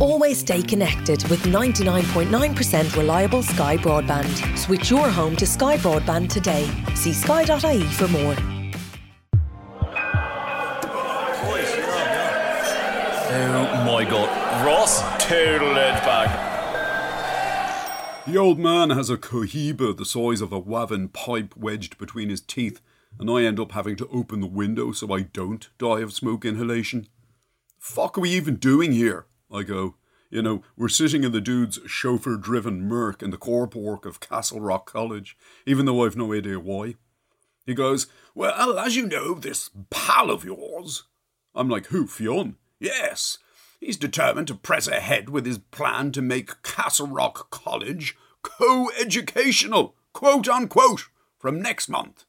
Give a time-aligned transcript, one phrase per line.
[0.00, 4.56] Always stay connected with 99.9% reliable Sky Broadband.
[4.56, 6.70] Switch your home to Sky Broadband today.
[6.94, 8.34] See sky.ie for more.
[13.32, 14.66] Oh my god.
[14.66, 16.48] Ross total it back.
[18.26, 22.40] The old man has a cohiba the size of a Wavin pipe wedged between his
[22.40, 22.80] teeth,
[23.18, 26.46] and I end up having to open the window so I don't die of smoke
[26.46, 27.06] inhalation.
[27.78, 29.26] Fuck are we even doing here?
[29.52, 29.96] I go.
[30.30, 34.20] You know, we're sitting in the dude's chauffeur driven Merc in the car park of
[34.20, 36.94] Castle Rock College, even though I've no idea why.
[37.66, 41.04] He goes, Well, as you know, this pal of yours.
[41.54, 42.56] I'm like, Who, Fionn?
[42.78, 43.38] Yes.
[43.80, 49.96] He's determined to press ahead with his plan to make Castle Rock College co educational,
[50.12, 51.08] quote unquote,
[51.38, 52.24] from next month.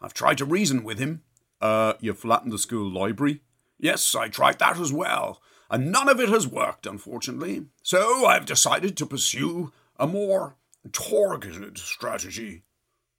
[0.00, 1.22] I've tried to reason with him.
[1.60, 3.40] Uh, you flattened the school library?
[3.78, 7.66] Yes, I tried that as well, and none of it has worked, unfortunately.
[7.82, 10.56] So I've decided to pursue a more
[10.92, 12.62] targeted strategy.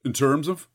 [0.04, 0.68] In terms of?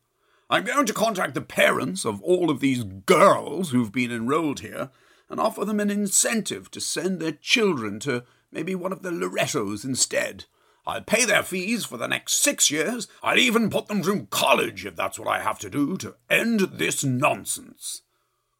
[0.48, 4.90] I'm going to contact the parents of all of these girls who've been enrolled here
[5.28, 9.84] and offer them an incentive to send their children to maybe one of the Lorettos
[9.84, 10.46] instead.
[10.86, 13.06] I'll pay their fees for the next six years.
[13.22, 16.60] I'll even put them through college if that's what I have to do to end
[16.60, 18.02] this nonsense.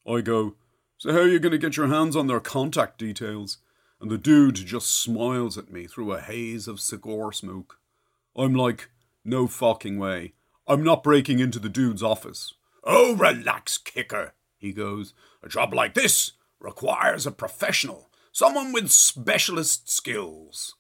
[0.07, 0.55] I go,
[1.01, 3.57] So, how are you going to get your hands on their contact details?
[4.03, 7.79] And the dude just smiles at me through a haze of cigar smoke.
[8.37, 8.91] I'm like,
[9.25, 10.35] No fucking way.
[10.69, 12.53] I'm not breaking into the dude's office.
[12.85, 15.15] Oh, relax, kicker, he goes.
[15.43, 20.75] A job like this requires a professional, someone with specialist skills.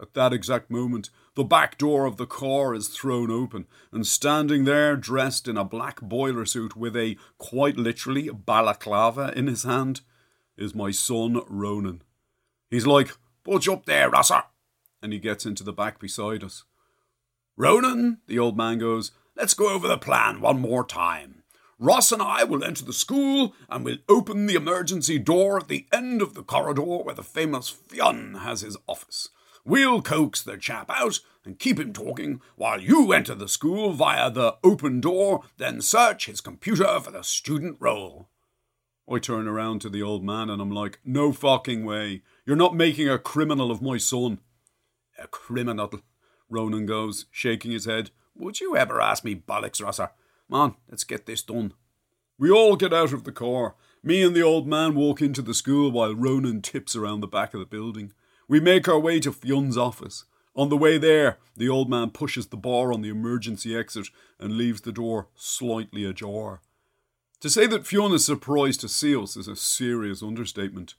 [0.00, 4.64] At that exact moment, the back door of the car is thrown open, and standing
[4.64, 10.00] there, dressed in a black boiler suit with a, quite literally, balaclava in his hand,
[10.56, 12.02] is my son Ronan.
[12.68, 14.42] He's like, Put up there, Rosser!
[15.00, 16.64] And he gets into the back beside us.
[17.56, 21.44] Ronan, the old man goes, let's go over the plan one more time.
[21.78, 25.86] Ross and I will enter the school and we'll open the emergency door at the
[25.92, 29.28] end of the corridor where the famous Fionn has his office.
[29.68, 34.30] We'll coax the chap out and keep him talking while you enter the school via
[34.30, 38.30] the open door, then search his computer for the student roll.
[39.06, 42.22] I turn around to the old man and I'm like, no fucking way.
[42.46, 44.38] You're not making a criminal of my son.
[45.22, 46.00] A criminal,
[46.48, 48.10] Ronan goes, shaking his head.
[48.36, 50.12] Would you ever ask me bollocks, Rosser?
[50.48, 51.74] Man, let's get this done.
[52.38, 53.74] We all get out of the car.
[54.02, 57.52] Me and the old man walk into the school while Ronan tips around the back
[57.52, 58.14] of the building.
[58.48, 60.24] We make our way to Fionn's office.
[60.56, 64.08] On the way there, the old man pushes the bar on the emergency exit
[64.40, 66.62] and leaves the door slightly ajar.
[67.40, 70.94] To say that Fionn is surprised to see us is a serious understatement.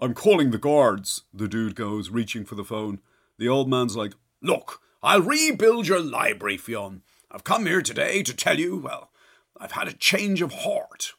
[0.00, 3.00] I'm calling the guards, the dude goes, reaching for the phone.
[3.38, 7.02] The old man's like, Look, I'll rebuild your library, Fionn.
[7.30, 9.10] I've come here today to tell you, well,
[9.56, 11.12] I've had a change of heart.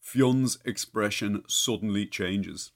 [0.00, 2.72] Fionn's expression suddenly changes.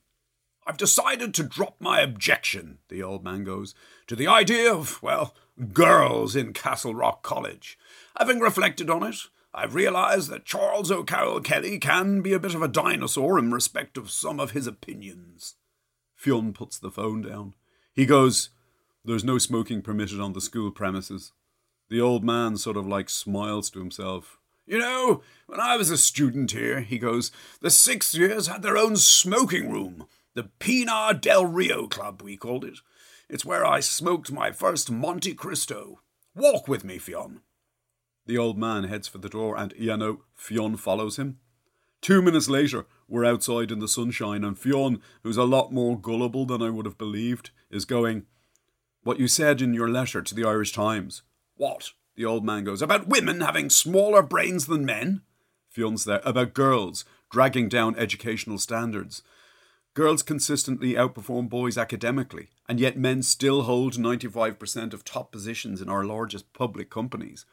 [0.67, 3.75] I've decided to drop my objection, the old man goes,
[4.07, 5.35] to the idea of, well,
[5.73, 7.79] girls in Castle Rock College.
[8.19, 9.17] Having reflected on it,
[9.53, 13.99] I've realised that Charles O'Carroll Kelly can be a bit of a dinosaur in respect
[13.99, 15.55] of some of his opinions.
[16.15, 17.55] Fionn puts the phone down.
[17.93, 18.49] He goes,
[19.05, 21.33] There's no smoking permitted on the school premises.
[21.91, 24.39] The old man sort of like smiles to himself.
[24.67, 28.79] You know, when I was a student here, he goes, the sixth years had their
[28.79, 30.07] own smoking room.
[30.35, 32.81] The Pinar del Rio Club, we called it.
[33.29, 36.01] It's where I smoked my first Monte Cristo.
[36.35, 37.43] Walk with me, Fionn.
[38.27, 41.39] The old man heads for the door, and, know, Fionn follows him.
[42.01, 46.47] Two minutes later, we're outside in the sunshine, and Fionn, who's a lot more gullible
[46.47, 48.27] than I would have believed, is going,
[49.05, 51.23] What you said in your letter to the Irish Times.
[51.57, 51.93] What?
[52.17, 55.23] The old man goes, About women having smaller brains than men?
[55.71, 56.23] Fionn's there.
[56.25, 59.23] About girls dragging down educational standards.
[59.95, 65.89] Girls consistently outperform boys academically, and yet men still hold 95% of top positions in
[65.89, 67.47] our largest public companies.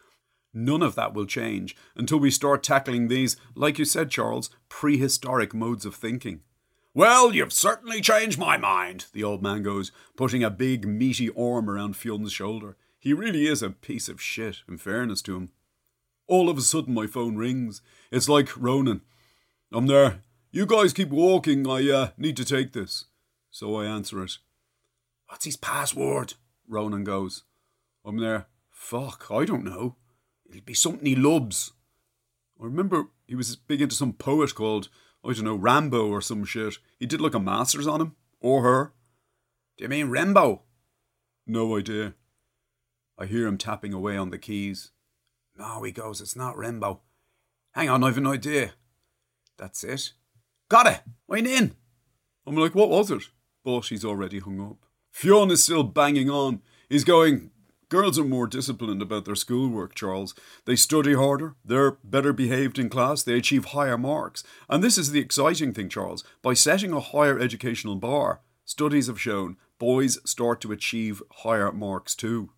[0.51, 5.53] None of that will change until we start tackling these, like you said, Charles, prehistoric
[5.53, 6.41] modes of thinking.
[6.95, 11.69] Well, you've certainly changed my mind, the old man goes, putting a big, meaty arm
[11.69, 12.75] around Fionn's shoulder.
[12.99, 15.51] He really is a piece of shit, in fairness to him.
[16.27, 17.81] All of a sudden, my phone rings.
[18.11, 19.01] It's like Ronan.
[19.71, 20.21] I'm there.
[20.53, 21.65] You guys keep walking.
[21.65, 23.05] I uh, need to take this.
[23.49, 24.33] So I answer it.
[25.27, 26.33] What's his password?
[26.67, 27.43] Ronan goes.
[28.05, 28.47] I'm there.
[28.69, 29.95] Fuck, I don't know.
[30.49, 31.71] It'll be something he loves.
[32.61, 34.89] I remember he was big into some poet called,
[35.23, 36.73] I don't know, Rambo or some shit.
[36.99, 38.15] He did like a master's on him.
[38.41, 38.93] Or her.
[39.77, 40.59] Do you mean Rimbaud?
[41.47, 42.15] No idea.
[43.17, 44.91] I hear him tapping away on the keys.
[45.57, 46.99] No, he goes, it's not Rimbaud.
[47.71, 48.73] Hang on, I've an idea.
[49.57, 50.11] That's it.
[50.71, 51.01] Got it.
[51.27, 51.75] Went in.
[52.47, 53.23] I'm like, what was it?
[53.65, 54.77] Oh, but he's already hung up.
[55.11, 56.61] Fionn is still banging on.
[56.87, 57.51] He's going,
[57.89, 60.33] Girls are more disciplined about their schoolwork, Charles.
[60.63, 64.45] They study harder, they're better behaved in class, they achieve higher marks.
[64.69, 66.23] And this is the exciting thing, Charles.
[66.41, 72.15] By setting a higher educational bar, studies have shown boys start to achieve higher marks
[72.15, 72.51] too.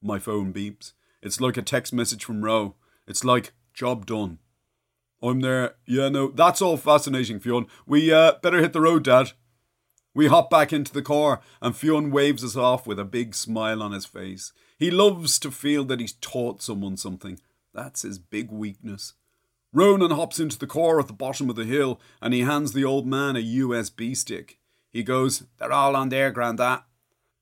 [0.00, 0.92] My phone beeps.
[1.20, 2.76] It's like a text message from Roe.
[3.08, 4.38] It's like, job done.
[5.22, 5.74] I'm there.
[5.86, 7.66] Yeah, no, that's all fascinating, Fionn.
[7.86, 9.32] We uh, better hit the road, Dad.
[10.14, 13.82] We hop back into the car, and Fionn waves us off with a big smile
[13.82, 14.52] on his face.
[14.78, 17.38] He loves to feel that he's taught someone something.
[17.74, 19.14] That's his big weakness.
[19.72, 22.84] Ronan hops into the car at the bottom of the hill, and he hands the
[22.84, 24.58] old man a USB stick.
[24.90, 26.80] He goes, They're all on there, Grandad.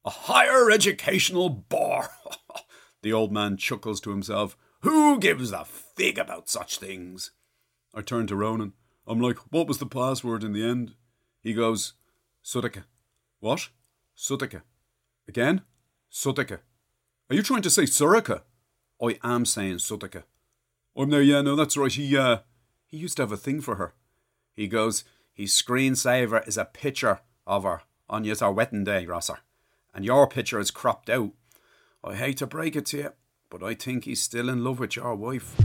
[0.04, 2.10] A higher educational bar.
[3.02, 4.56] the old man chuckles to himself.
[4.82, 7.30] Who gives a fig about such things?
[7.94, 8.74] I turn to Ronan.
[9.06, 10.94] I'm like, What was the password in the end?
[11.42, 11.94] He goes,
[12.44, 12.84] Sudika.
[13.40, 13.68] What?
[14.16, 14.62] Sudika.
[15.26, 15.62] Again?
[16.10, 16.60] Sudika.
[17.30, 18.42] Are you trying to say Sorcha?
[19.02, 20.24] I am saying Sudika.
[20.96, 21.92] I'm there, yeah, no, that's right.
[21.92, 22.38] He, uh,
[22.86, 23.94] he used to have a thing for her.
[24.52, 29.38] He goes, his screensaver is a picture of her on yous our wedding day, Rosser.
[29.94, 31.30] And your picture is cropped out.
[32.02, 33.12] I hate to break it to you,
[33.50, 35.56] but I think he's still in love with your wife.